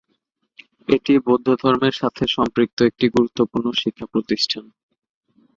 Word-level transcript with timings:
এটি 0.87 1.13
বৌদ্ধ 1.25 1.47
ধর্মের 1.61 1.95
সাথে 2.01 2.23
সম্পৃক্ত 2.27 2.77
একটি 2.81 3.05
গুরুত্বপূর্ণ 3.07 3.67
শিক্ষাপ্রতিষ্ঠান। 3.81 4.65